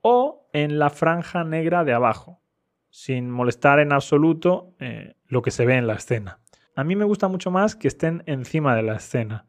o 0.00 0.48
en 0.52 0.78
la 0.78 0.90
franja 0.90 1.44
negra 1.44 1.84
de 1.84 1.92
abajo, 1.92 2.37
sin 2.90 3.30
molestar 3.30 3.80
en 3.80 3.92
absoluto 3.92 4.74
eh, 4.78 5.14
lo 5.26 5.42
que 5.42 5.50
se 5.50 5.66
ve 5.66 5.76
en 5.76 5.86
la 5.86 5.94
escena. 5.94 6.40
A 6.74 6.84
mí 6.84 6.96
me 6.96 7.04
gusta 7.04 7.28
mucho 7.28 7.50
más 7.50 7.76
que 7.76 7.88
estén 7.88 8.22
encima 8.26 8.76
de 8.76 8.82
la 8.82 8.96
escena. 8.96 9.46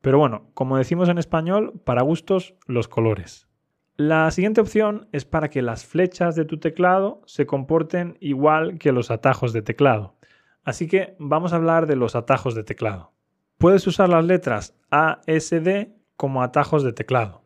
Pero 0.00 0.18
bueno, 0.18 0.50
como 0.54 0.78
decimos 0.78 1.08
en 1.08 1.18
español, 1.18 1.80
para 1.84 2.02
gustos 2.02 2.54
los 2.66 2.86
colores. 2.86 3.48
La 3.96 4.30
siguiente 4.30 4.60
opción 4.60 5.08
es 5.10 5.24
para 5.24 5.50
que 5.50 5.60
las 5.60 5.84
flechas 5.84 6.36
de 6.36 6.44
tu 6.44 6.58
teclado 6.58 7.20
se 7.26 7.46
comporten 7.46 8.16
igual 8.20 8.78
que 8.78 8.92
los 8.92 9.10
atajos 9.10 9.52
de 9.52 9.62
teclado. 9.62 10.14
Así 10.62 10.86
que 10.86 11.16
vamos 11.18 11.52
a 11.52 11.56
hablar 11.56 11.88
de 11.88 11.96
los 11.96 12.14
atajos 12.14 12.54
de 12.54 12.62
teclado. 12.62 13.12
Puedes 13.58 13.84
usar 13.88 14.08
las 14.08 14.24
letras 14.24 14.76
A, 14.92 15.20
S, 15.26 15.60
D 15.60 15.96
como 16.16 16.44
atajos 16.44 16.84
de 16.84 16.92
teclado. 16.92 17.42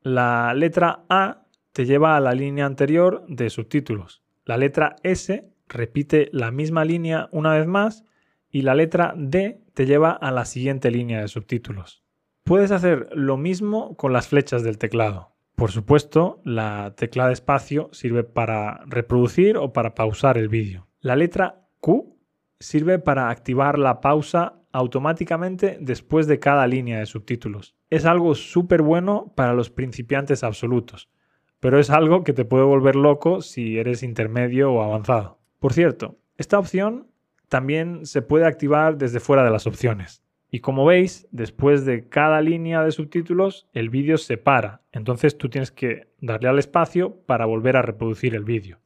La 0.00 0.52
letra 0.52 1.04
A 1.08 1.44
te 1.72 1.86
lleva 1.86 2.16
a 2.16 2.20
la 2.20 2.32
línea 2.32 2.66
anterior 2.66 3.24
de 3.28 3.48
subtítulos. 3.48 4.23
La 4.44 4.58
letra 4.58 4.96
S 5.02 5.50
repite 5.68 6.28
la 6.32 6.50
misma 6.50 6.84
línea 6.84 7.28
una 7.32 7.54
vez 7.54 7.66
más 7.66 8.04
y 8.50 8.62
la 8.62 8.74
letra 8.74 9.14
D 9.16 9.62
te 9.72 9.86
lleva 9.86 10.10
a 10.12 10.30
la 10.30 10.44
siguiente 10.44 10.90
línea 10.90 11.20
de 11.20 11.28
subtítulos. 11.28 12.04
Puedes 12.44 12.70
hacer 12.70 13.08
lo 13.12 13.38
mismo 13.38 13.96
con 13.96 14.12
las 14.12 14.28
flechas 14.28 14.62
del 14.62 14.76
teclado. 14.76 15.32
Por 15.54 15.70
supuesto, 15.70 16.42
la 16.44 16.94
tecla 16.96 17.26
de 17.26 17.32
espacio 17.32 17.88
sirve 17.92 18.22
para 18.22 18.84
reproducir 18.86 19.56
o 19.56 19.72
para 19.72 19.94
pausar 19.94 20.36
el 20.36 20.48
vídeo. 20.48 20.88
La 21.00 21.16
letra 21.16 21.66
Q 21.80 22.18
sirve 22.60 22.98
para 22.98 23.30
activar 23.30 23.78
la 23.78 24.00
pausa 24.00 24.60
automáticamente 24.72 25.78
después 25.80 26.26
de 26.26 26.38
cada 26.38 26.66
línea 26.66 26.98
de 26.98 27.06
subtítulos. 27.06 27.76
Es 27.88 28.04
algo 28.04 28.34
súper 28.34 28.82
bueno 28.82 29.32
para 29.36 29.54
los 29.54 29.70
principiantes 29.70 30.42
absolutos, 30.44 31.08
pero 31.64 31.80
es 31.80 31.88
algo 31.88 32.24
que 32.24 32.34
te 32.34 32.44
puede 32.44 32.64
volver 32.64 32.94
loco 32.94 33.40
si 33.40 33.78
eres 33.78 34.02
intermedio 34.02 34.70
o 34.70 34.82
avanzado. 34.82 35.38
Por 35.60 35.72
cierto, 35.72 36.18
esta 36.36 36.58
opción 36.58 37.06
también 37.48 38.04
se 38.04 38.20
puede 38.20 38.44
activar 38.44 38.98
desde 38.98 39.18
fuera 39.18 39.42
de 39.42 39.50
las 39.50 39.66
opciones. 39.66 40.22
Y 40.50 40.60
como 40.60 40.84
veis, 40.84 41.26
después 41.30 41.86
de 41.86 42.06
cada 42.06 42.42
línea 42.42 42.84
de 42.84 42.92
subtítulos, 42.92 43.66
el 43.72 43.88
vídeo 43.88 44.18
se 44.18 44.36
para. 44.36 44.82
Entonces 44.92 45.38
tú 45.38 45.48
tienes 45.48 45.70
que 45.70 46.08
darle 46.20 46.50
al 46.50 46.58
espacio 46.58 47.16
para 47.24 47.46
volver 47.46 47.78
a 47.78 47.82
reproducir 47.82 48.34
el 48.34 48.44
vídeo. 48.44 48.80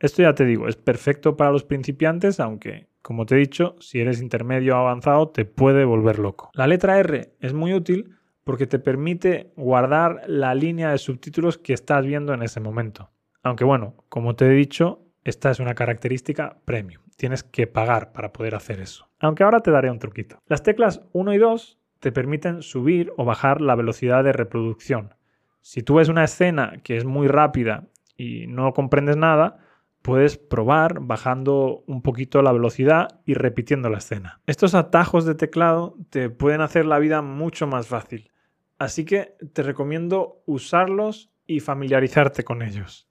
Esto 0.00 0.22
ya 0.22 0.34
te 0.34 0.46
digo, 0.46 0.68
es 0.68 0.76
perfecto 0.76 1.36
para 1.36 1.52
los 1.52 1.64
principiantes, 1.64 2.40
aunque, 2.40 2.86
como 3.02 3.26
te 3.26 3.34
he 3.34 3.38
dicho, 3.38 3.76
si 3.78 4.00
eres 4.00 4.22
intermedio 4.22 4.74
o 4.74 4.78
avanzado, 4.78 5.28
te 5.28 5.44
puede 5.44 5.84
volver 5.84 6.18
loco. 6.18 6.50
La 6.54 6.66
letra 6.66 6.98
R 6.98 7.34
es 7.40 7.52
muy 7.52 7.74
útil 7.74 8.15
porque 8.46 8.68
te 8.68 8.78
permite 8.78 9.52
guardar 9.56 10.22
la 10.28 10.54
línea 10.54 10.92
de 10.92 10.98
subtítulos 10.98 11.58
que 11.58 11.72
estás 11.72 12.06
viendo 12.06 12.32
en 12.32 12.44
ese 12.44 12.60
momento. 12.60 13.10
Aunque 13.42 13.64
bueno, 13.64 13.96
como 14.08 14.36
te 14.36 14.46
he 14.46 14.50
dicho, 14.50 15.02
esta 15.24 15.50
es 15.50 15.58
una 15.58 15.74
característica 15.74 16.58
premium. 16.64 17.02
Tienes 17.16 17.42
que 17.42 17.66
pagar 17.66 18.12
para 18.12 18.32
poder 18.32 18.54
hacer 18.54 18.78
eso. 18.80 19.08
Aunque 19.18 19.42
ahora 19.42 19.62
te 19.62 19.72
daré 19.72 19.90
un 19.90 19.98
truquito. 19.98 20.38
Las 20.46 20.62
teclas 20.62 21.02
1 21.12 21.34
y 21.34 21.38
2 21.38 21.78
te 21.98 22.12
permiten 22.12 22.62
subir 22.62 23.12
o 23.16 23.24
bajar 23.24 23.60
la 23.60 23.74
velocidad 23.74 24.22
de 24.22 24.32
reproducción. 24.32 25.16
Si 25.60 25.82
tú 25.82 25.96
ves 25.96 26.08
una 26.08 26.22
escena 26.22 26.74
que 26.84 26.96
es 26.96 27.04
muy 27.04 27.26
rápida 27.26 27.88
y 28.16 28.46
no 28.46 28.72
comprendes 28.74 29.16
nada, 29.16 29.58
puedes 30.02 30.38
probar 30.38 31.00
bajando 31.00 31.82
un 31.88 32.00
poquito 32.00 32.42
la 32.42 32.52
velocidad 32.52 33.18
y 33.24 33.34
repitiendo 33.34 33.90
la 33.90 33.98
escena. 33.98 34.40
Estos 34.46 34.76
atajos 34.76 35.24
de 35.24 35.34
teclado 35.34 35.96
te 36.10 36.30
pueden 36.30 36.60
hacer 36.60 36.86
la 36.86 37.00
vida 37.00 37.22
mucho 37.22 37.66
más 37.66 37.88
fácil, 37.88 38.30
así 38.78 39.04
que 39.04 39.34
te 39.52 39.62
recomiendo 39.62 40.42
usarlos 40.46 41.30
y 41.46 41.60
familiarizarte 41.60 42.44
con 42.44 42.62
ellos. 42.62 43.08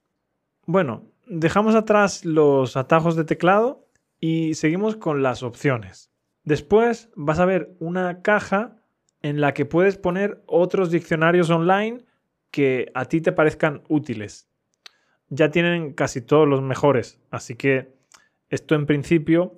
Bueno, 0.66 1.04
dejamos 1.26 1.74
atrás 1.74 2.24
los 2.24 2.76
atajos 2.76 3.16
de 3.16 3.24
teclado 3.24 3.86
y 4.20 4.54
seguimos 4.54 4.96
con 4.96 5.22
las 5.22 5.42
opciones. 5.42 6.10
Después 6.44 7.10
vas 7.16 7.38
a 7.38 7.44
ver 7.44 7.74
una 7.80 8.22
caja 8.22 8.76
en 9.22 9.40
la 9.40 9.54
que 9.54 9.64
puedes 9.64 9.98
poner 9.98 10.42
otros 10.46 10.90
diccionarios 10.90 11.50
online 11.50 12.04
que 12.50 12.90
a 12.94 13.06
ti 13.06 13.20
te 13.20 13.32
parezcan 13.32 13.82
útiles. 13.88 14.48
Ya 15.28 15.50
tienen 15.50 15.92
casi 15.92 16.20
todos 16.20 16.46
los 16.46 16.62
mejores, 16.62 17.18
así 17.30 17.56
que 17.56 17.96
esto 18.48 18.74
en 18.76 18.86
principio 18.86 19.56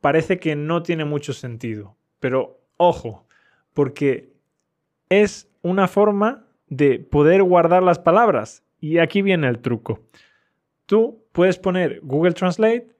parece 0.00 0.38
que 0.38 0.54
no 0.54 0.82
tiene 0.82 1.04
mucho 1.04 1.32
sentido. 1.32 1.96
Pero 2.20 2.60
ojo, 2.76 3.26
porque 3.74 4.31
es 5.20 5.50
una 5.62 5.88
forma 5.88 6.46
de 6.68 6.98
poder 6.98 7.42
guardar 7.42 7.82
las 7.82 7.98
palabras. 7.98 8.64
Y 8.80 8.98
aquí 8.98 9.22
viene 9.22 9.48
el 9.48 9.60
truco. 9.60 10.00
Tú 10.86 11.24
puedes 11.32 11.58
poner 11.58 12.00
Google 12.02 12.32
Translate 12.32 12.92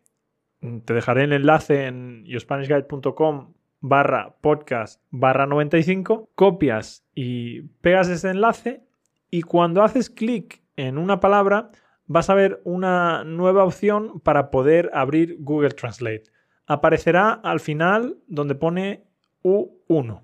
te 0.84 0.94
dejaré 0.94 1.24
el 1.24 1.32
enlace 1.32 1.86
en 1.86 2.24
yourspanishguide.com 2.24 3.52
barra 3.80 4.36
podcast 4.40 5.02
barra 5.10 5.46
95, 5.46 6.30
copias 6.36 7.04
y 7.16 7.62
pegas 7.80 8.08
ese 8.08 8.30
enlace 8.30 8.84
y 9.28 9.42
cuando 9.42 9.82
haces 9.82 10.08
clic 10.08 10.62
en 10.76 10.98
una 10.98 11.18
palabra 11.18 11.70
vas 12.06 12.30
a 12.30 12.34
ver 12.34 12.60
una 12.64 13.24
nueva 13.24 13.64
opción 13.64 14.20
para 14.20 14.50
poder 14.50 14.90
abrir 14.94 15.36
Google 15.40 15.70
Translate. 15.70 16.24
Aparecerá 16.66 17.32
al 17.32 17.58
final 17.58 18.18
donde 18.28 18.54
pone 18.54 19.04
U1. 19.42 20.20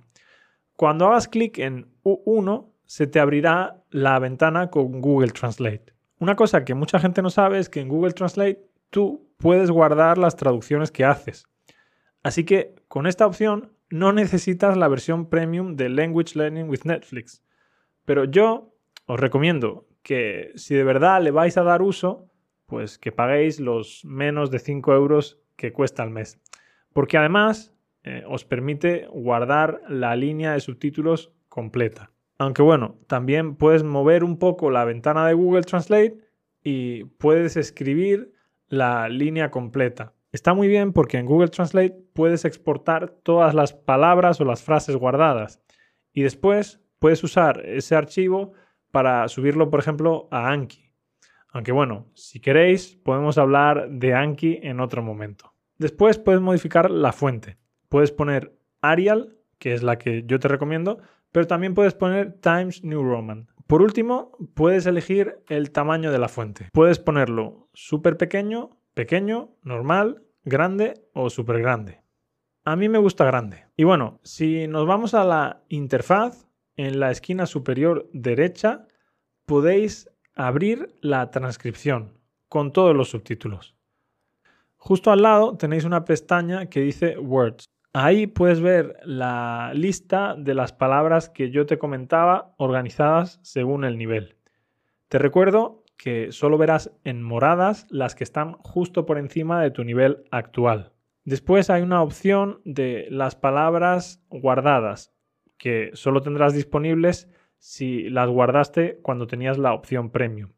Cuando 0.79 1.09
hagas 1.09 1.27
clic 1.27 1.59
en 1.59 1.89
U1 2.05 2.71
se 2.85 3.09
te 3.09 3.19
abrirá 3.19 3.83
la 3.91 4.17
ventana 4.21 4.71
con 4.71 5.01
Google 5.01 5.33
Translate. 5.33 5.93
Una 6.21 6.37
cosa 6.37 6.65
que 6.65 6.75
mucha 6.75 7.01
gente 7.01 7.21
no 7.21 7.31
sabe 7.31 7.59
es 7.59 7.69
que 7.69 7.81
en 7.81 7.89
Google 7.89 8.13
Translate 8.13 8.65
tú 8.89 9.29
puedes 9.39 9.73
guardar 9.73 10.19
las 10.19 10.37
traducciones 10.37 10.93
que 10.93 11.05
haces. 11.05 11.49
Así 12.23 12.45
que 12.45 12.77
con 12.87 13.09
esta 13.09 13.27
opción 13.27 13.73
no 13.91 14.13
necesitas 14.13 14.77
la 14.77 14.87
versión 14.87 15.29
premium 15.29 15.75
de 15.75 15.89
Language 15.89 16.39
Learning 16.39 16.69
with 16.69 16.85
Netflix. 16.85 17.43
Pero 18.05 18.23
yo 18.23 18.73
os 19.07 19.19
recomiendo 19.19 19.89
que 20.05 20.53
si 20.55 20.77
de 20.77 20.85
verdad 20.85 21.21
le 21.21 21.33
vais 21.33 21.57
a 21.57 21.65
dar 21.65 21.83
uso, 21.83 22.31
pues 22.67 22.99
que 22.99 23.11
paguéis 23.11 23.59
los 23.59 24.05
menos 24.05 24.53
de 24.53 24.61
5 24.61 24.95
euros 24.95 25.41
que 25.57 25.73
cuesta 25.73 26.05
al 26.05 26.11
mes. 26.11 26.39
Porque 26.93 27.19
además 27.19 27.75
eh, 28.09 28.25
os 28.27 28.47
permite 28.47 29.07
guardar 29.13 29.83
la 29.87 30.17
línea 30.17 30.55
de 30.55 30.61
subtítulos 30.61 31.31
completa. 31.51 32.11
Aunque 32.39 32.63
bueno, 32.63 32.97
también 33.07 33.55
puedes 33.55 33.85
mover 33.85 34.25
un 34.25 34.39
poco 34.39 34.71
la 34.71 34.87
ventana 34.87 35.27
de 35.27 35.35
Google 35.35 35.61
Translate 35.61 36.17
y 36.65 37.05
puedes 37.05 37.59
escribir 37.59 38.33
la 38.69 39.11
línea 39.11 39.51
completa. 39.51 40.15
Está 40.33 40.55
muy 40.55 40.69
bien 40.69 40.95
porque 40.95 41.19
en 41.19 41.27
Google 41.27 41.49
Translate 41.49 42.03
puedes 42.15 42.47
exportar 42.47 43.11
todas 43.11 43.55
las 43.55 43.75
palabras 43.75 44.41
o 44.41 44.47
las 44.47 44.63
frases 44.63 44.97
guardadas 44.97 45.61
y 46.15 46.23
después 46.23 46.81
puedes 46.99 47.23
usar 47.23 47.61
ese 47.67 47.95
archivo 47.95 48.55
para 48.91 49.29
subirlo, 49.29 49.69
por 49.69 49.81
ejemplo, 49.81 50.29
a 50.31 50.49
Anki. 50.49 50.95
Aunque 51.51 51.73
bueno, 51.73 52.07
si 52.15 52.41
queréis, 52.41 52.97
podemos 52.97 53.37
hablar 53.37 53.91
de 53.91 54.15
Anki 54.15 54.61
en 54.63 54.81
otro 54.81 55.03
momento. 55.03 55.53
Después 55.77 56.19
puedes 56.19 56.41
modificar 56.41 56.91
la 56.91 57.13
fuente. 57.13 57.59
Puedes 57.89 58.13
poner 58.13 58.59
Arial, 58.81 59.37
que 59.59 59.75
es 59.75 59.83
la 59.83 59.99
que 59.99 60.25
yo 60.27 60.39
te 60.39 60.49
recomiendo, 60.49 60.99
pero 61.33 61.47
también 61.47 61.75
puedes 61.75 61.95
poner 61.95 62.33
Times 62.41 62.85
New 62.85 63.03
Roman. 63.03 63.49
Por 63.67 63.83
último, 63.83 64.33
puedes 64.55 64.87
elegir 64.87 65.41
el 65.49 65.71
tamaño 65.71 66.11
de 66.11 66.19
la 66.19 66.29
fuente. 66.29 66.69
Puedes 66.73 66.99
ponerlo 66.99 67.69
súper 67.75 68.17
pequeño, 68.17 68.79
pequeño, 68.95 69.51
normal, 69.63 70.23
grande 70.45 70.95
o 71.13 71.29
súper 71.29 71.61
grande. 71.61 72.01
A 72.65 72.77
mí 72.77 72.89
me 72.89 72.99
gusta 72.99 73.25
grande. 73.25 73.67
Y 73.77 73.85
bueno, 73.85 74.21
si 74.23 74.67
nos 74.69 74.87
vamos 74.87 75.15
a 75.15 75.25
la 75.25 75.63
interfaz, 75.69 76.49
en 76.77 77.01
la 77.01 77.11
esquina 77.11 77.45
superior 77.47 78.09
derecha 78.13 78.87
podéis 79.45 80.09
abrir 80.35 80.95
la 81.01 81.31
transcripción 81.31 82.19
con 82.49 82.73
todos 82.73 82.97
los 82.97 83.11
subtítulos. 83.11 83.75
Justo 84.77 85.11
al 85.11 85.23
lado 85.23 85.57
tenéis 85.57 85.85
una 85.85 86.05
pestaña 86.05 86.67
que 86.67 86.81
dice 86.81 87.19
Words. 87.19 87.65
Ahí 87.93 88.27
puedes 88.27 88.61
ver 88.61 88.97
la 89.05 89.73
lista 89.75 90.35
de 90.37 90.55
las 90.55 90.73
palabras 90.73 91.31
que 91.31 91.51
yo 91.51 91.67
te 91.67 91.79
comentaba 91.79 92.55
organizadas 92.59 93.41
según 93.43 93.85
el 93.85 93.97
nivel. 93.97 94.37
Te 95.09 95.19
recuerdo 95.19 95.85
que 95.97 96.31
solo 96.31 96.59
verás 96.59 96.93
en 97.05 97.23
moradas 97.23 97.87
las 97.91 98.15
que 98.15 98.25
están 98.25 98.53
justo 98.59 99.07
por 99.07 99.19
encima 99.19 99.63
de 99.63 99.71
tu 99.71 99.85
nivel 99.85 100.25
actual. 100.31 100.93
Después 101.25 101.71
hay 101.71 101.83
una 101.83 102.03
opción 102.03 102.61
de 102.65 103.07
las 103.11 103.35
palabras 103.35 104.23
guardadas, 104.31 105.13
que 105.59 105.91
solo 105.95 106.23
tendrás 106.23 106.55
disponibles 106.55 107.29
si 107.59 108.09
las 108.11 108.29
guardaste 108.29 109.01
cuando 109.03 109.27
tenías 109.27 109.59
la 109.59 109.73
opción 109.73 110.11
premium. 110.11 110.53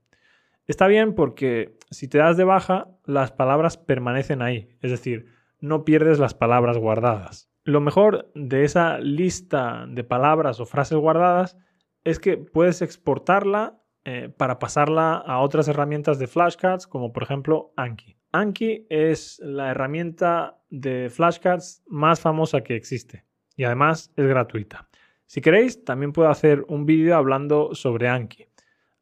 Está 0.67 0.87
bien 0.87 1.15
porque 1.15 1.77
si 1.91 2.07
te 2.07 2.19
das 2.19 2.37
de 2.37 2.45
baja, 2.45 2.89
las 3.05 3.33
palabras 3.33 3.77
permanecen 3.77 4.43
ahí, 4.43 4.77
es 4.83 4.91
decir, 4.91 5.27
no 5.61 5.85
pierdes 5.85 6.19
las 6.19 6.35
palabras 6.35 6.79
guardadas. 6.79 7.51
Lo 7.65 7.81
mejor 7.81 8.31
de 8.35 8.65
esa 8.65 8.99
lista 8.99 9.87
de 9.89 10.05
palabras 10.05 10.61
o 10.61 10.67
frases 10.67 10.99
guardadas 10.99 11.57
es 12.05 12.19
que 12.19 12.37
puedes 12.39 12.83
exportarla 12.83 13.81
eh, 14.05 14.31
para 14.35 14.59
pasarla 14.59 15.15
a 15.15 15.41
otras 15.41 15.69
herramientas 15.69 16.19
de 16.19 16.27
flashcards, 16.27 16.87
como 16.87 17.13
por 17.13 17.23
ejemplo 17.23 17.73
Anki. 17.77 18.17
Anki 18.33 18.87
es 18.89 19.39
la 19.41 19.71
herramienta 19.71 20.59
de 20.71 21.11
flashcards 21.11 21.83
más 21.87 22.21
famosa 22.21 22.63
que 22.63 22.77
existe 22.77 23.25
y 23.57 23.65
además 23.65 24.13
es 24.17 24.27
gratuita. 24.27 24.89
Si 25.27 25.41
queréis, 25.41 25.85
también 25.85 26.13
puedo 26.13 26.31
hacer 26.31 26.65
un 26.69 26.87
vídeo 26.87 27.15
hablando 27.15 27.75
sobre 27.75 28.09
Anki, 28.09 28.47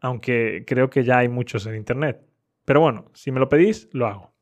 aunque 0.01 0.65
creo 0.67 0.91
que 0.91 1.05
ya 1.05 1.19
hay 1.19 1.29
muchos 1.29 1.67
en 1.67 1.77
internet. 1.77 2.21
Pero 2.65 2.81
bueno, 2.81 3.07
si 3.15 3.31
me 3.31 3.41
lo 3.41 3.49
pedís, 3.49 3.89
lo 3.93 4.07
hago. 4.07 4.35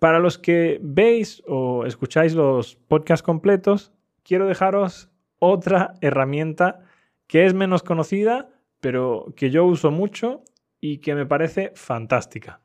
Para 0.00 0.18
los 0.18 0.38
que 0.38 0.80
veis 0.82 1.42
o 1.46 1.84
escucháis 1.84 2.32
los 2.34 2.76
podcasts 2.76 3.22
completos, 3.22 3.92
quiero 4.22 4.46
dejaros 4.46 5.10
otra 5.38 5.92
herramienta 6.00 6.80
que 7.26 7.44
es 7.44 7.52
menos 7.52 7.82
conocida, 7.82 8.48
pero 8.80 9.26
que 9.36 9.50
yo 9.50 9.66
uso 9.66 9.90
mucho 9.90 10.42
y 10.80 10.98
que 10.98 11.14
me 11.14 11.26
parece 11.26 11.72
fantástica. 11.74 12.62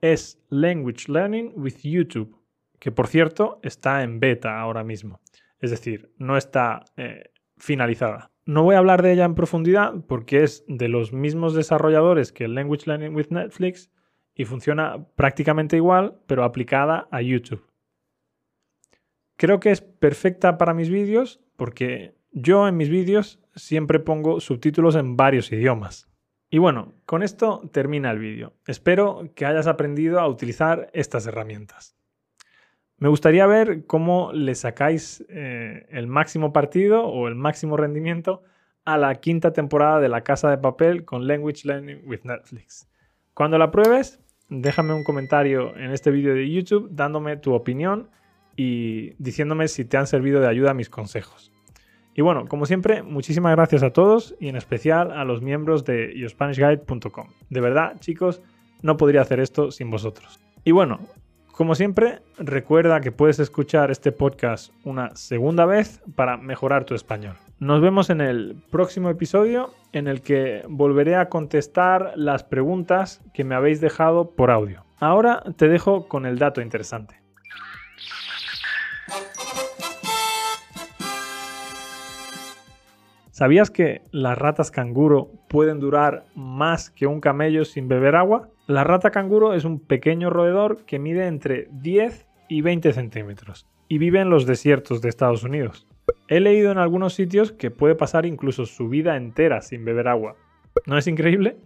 Es 0.00 0.40
Language 0.48 1.10
Learning 1.10 1.54
with 1.56 1.78
YouTube, 1.82 2.38
que 2.78 2.92
por 2.92 3.08
cierto 3.08 3.58
está 3.64 4.04
en 4.04 4.20
beta 4.20 4.60
ahora 4.60 4.84
mismo. 4.84 5.20
Es 5.58 5.72
decir, 5.72 6.12
no 6.18 6.36
está 6.36 6.84
eh, 6.96 7.32
finalizada. 7.58 8.30
No 8.46 8.62
voy 8.62 8.76
a 8.76 8.78
hablar 8.78 9.02
de 9.02 9.12
ella 9.12 9.24
en 9.24 9.34
profundidad 9.34 9.94
porque 10.06 10.44
es 10.44 10.64
de 10.68 10.86
los 10.86 11.12
mismos 11.12 11.52
desarrolladores 11.54 12.30
que 12.30 12.46
Language 12.46 12.86
Learning 12.86 13.16
with 13.16 13.30
Netflix 13.30 13.90
y 14.34 14.44
funciona 14.44 15.04
prácticamente 15.16 15.76
igual, 15.76 16.18
pero 16.26 16.44
aplicada 16.44 17.08
a 17.10 17.20
YouTube. 17.22 17.66
Creo 19.36 19.60
que 19.60 19.70
es 19.70 19.80
perfecta 19.80 20.58
para 20.58 20.74
mis 20.74 20.88
vídeos 20.88 21.40
porque 21.56 22.14
yo 22.30 22.66
en 22.66 22.76
mis 22.76 22.88
vídeos 22.88 23.40
siempre 23.54 24.00
pongo 24.00 24.40
subtítulos 24.40 24.94
en 24.96 25.16
varios 25.16 25.52
idiomas. 25.52 26.08
Y 26.48 26.58
bueno, 26.58 26.94
con 27.06 27.22
esto 27.22 27.68
termina 27.72 28.10
el 28.10 28.18
vídeo. 28.18 28.54
Espero 28.66 29.30
que 29.34 29.46
hayas 29.46 29.66
aprendido 29.66 30.20
a 30.20 30.28
utilizar 30.28 30.90
estas 30.92 31.26
herramientas. 31.26 31.96
Me 32.98 33.08
gustaría 33.08 33.46
ver 33.46 33.86
cómo 33.86 34.32
le 34.32 34.54
sacáis 34.54 35.24
eh, 35.28 35.86
el 35.90 36.06
máximo 36.06 36.52
partido 36.52 37.04
o 37.04 37.26
el 37.26 37.34
máximo 37.34 37.76
rendimiento 37.76 38.44
a 38.84 38.96
la 38.96 39.14
quinta 39.16 39.52
temporada 39.52 39.98
de 39.98 40.08
La 40.08 40.22
Casa 40.22 40.50
de 40.50 40.58
Papel 40.58 41.04
con 41.04 41.26
Language 41.26 41.66
Learning 41.66 42.02
with 42.04 42.20
Netflix. 42.24 42.88
Cuando 43.34 43.58
la 43.58 43.70
pruebes, 43.70 44.20
déjame 44.60 44.92
un 44.92 45.04
comentario 45.04 45.74
en 45.76 45.90
este 45.92 46.10
vídeo 46.10 46.34
de 46.34 46.50
YouTube 46.50 46.88
dándome 46.90 47.36
tu 47.36 47.54
opinión 47.54 48.10
y 48.56 49.14
diciéndome 49.18 49.68
si 49.68 49.84
te 49.84 49.96
han 49.96 50.06
servido 50.06 50.40
de 50.40 50.48
ayuda 50.48 50.74
mis 50.74 50.90
consejos. 50.90 51.52
Y 52.14 52.20
bueno, 52.20 52.46
como 52.46 52.66
siempre, 52.66 53.02
muchísimas 53.02 53.56
gracias 53.56 53.82
a 53.82 53.90
todos 53.90 54.34
y 54.38 54.48
en 54.48 54.56
especial 54.56 55.12
a 55.12 55.24
los 55.24 55.40
miembros 55.40 55.84
de 55.84 56.12
yourspanishguide.com. 56.14 57.28
De 57.48 57.60
verdad, 57.60 57.98
chicos, 58.00 58.42
no 58.82 58.98
podría 58.98 59.22
hacer 59.22 59.40
esto 59.40 59.70
sin 59.70 59.90
vosotros. 59.90 60.38
Y 60.64 60.72
bueno, 60.72 61.00
como 61.52 61.74
siempre, 61.74 62.20
recuerda 62.38 63.00
que 63.00 63.12
puedes 63.12 63.38
escuchar 63.38 63.90
este 63.90 64.10
podcast 64.10 64.72
una 64.84 65.14
segunda 65.14 65.66
vez 65.66 66.00
para 66.16 66.36
mejorar 66.36 66.84
tu 66.84 66.94
español. 66.94 67.36
Nos 67.58 67.80
vemos 67.80 68.10
en 68.10 68.20
el 68.20 68.56
próximo 68.70 69.10
episodio 69.10 69.70
en 69.92 70.08
el 70.08 70.22
que 70.22 70.64
volveré 70.68 71.14
a 71.14 71.28
contestar 71.28 72.14
las 72.16 72.42
preguntas 72.42 73.20
que 73.34 73.44
me 73.44 73.54
habéis 73.54 73.80
dejado 73.80 74.30
por 74.30 74.50
audio. 74.50 74.84
Ahora 74.98 75.44
te 75.56 75.68
dejo 75.68 76.08
con 76.08 76.26
el 76.26 76.38
dato 76.38 76.60
interesante. 76.60 77.21
¿Sabías 83.32 83.70
que 83.70 84.02
las 84.10 84.36
ratas 84.36 84.70
canguro 84.70 85.30
pueden 85.48 85.80
durar 85.80 86.26
más 86.34 86.90
que 86.90 87.06
un 87.06 87.22
camello 87.22 87.64
sin 87.64 87.88
beber 87.88 88.14
agua? 88.14 88.50
La 88.66 88.84
rata 88.84 89.10
canguro 89.10 89.54
es 89.54 89.64
un 89.64 89.80
pequeño 89.80 90.28
roedor 90.28 90.84
que 90.84 90.98
mide 90.98 91.26
entre 91.26 91.66
10 91.70 92.26
y 92.48 92.60
20 92.60 92.92
centímetros 92.92 93.66
y 93.88 93.96
vive 93.96 94.20
en 94.20 94.28
los 94.28 94.44
desiertos 94.44 95.00
de 95.00 95.08
Estados 95.08 95.44
Unidos. 95.44 95.86
He 96.28 96.40
leído 96.40 96.72
en 96.72 96.76
algunos 96.76 97.14
sitios 97.14 97.52
que 97.52 97.70
puede 97.70 97.94
pasar 97.94 98.26
incluso 98.26 98.66
su 98.66 98.90
vida 98.90 99.16
entera 99.16 99.62
sin 99.62 99.82
beber 99.86 100.08
agua. 100.08 100.36
¿No 100.84 100.98
es 100.98 101.06
increíble? 101.06 101.56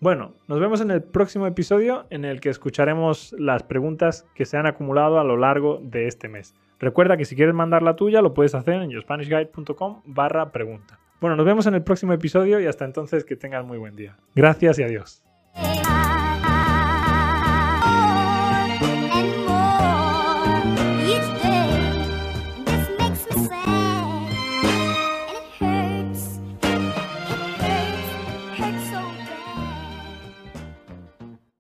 Bueno, 0.00 0.34
nos 0.48 0.60
vemos 0.60 0.82
en 0.82 0.90
el 0.90 1.02
próximo 1.02 1.46
episodio 1.46 2.04
en 2.10 2.26
el 2.26 2.40
que 2.40 2.50
escucharemos 2.50 3.34
las 3.38 3.62
preguntas 3.62 4.26
que 4.34 4.44
se 4.44 4.58
han 4.58 4.66
acumulado 4.66 5.18
a 5.18 5.24
lo 5.24 5.38
largo 5.38 5.80
de 5.82 6.08
este 6.08 6.28
mes. 6.28 6.54
Recuerda 6.78 7.16
que 7.16 7.24
si 7.24 7.36
quieres 7.36 7.54
mandar 7.54 7.82
la 7.82 7.96
tuya 7.96 8.20
lo 8.20 8.34
puedes 8.34 8.54
hacer 8.54 8.82
en 8.82 8.90
yourspanishguide.com 8.90 10.02
barra 10.04 10.52
pregunta. 10.52 10.98
Bueno, 11.20 11.36
nos 11.36 11.46
vemos 11.46 11.66
en 11.66 11.74
el 11.74 11.82
próximo 11.82 12.12
episodio 12.12 12.60
y 12.60 12.66
hasta 12.66 12.84
entonces 12.84 13.24
que 13.24 13.36
tengas 13.36 13.64
muy 13.64 13.78
buen 13.78 13.96
día. 13.96 14.16
Gracias 14.34 14.78
y 14.78 14.82
adiós. 14.82 15.22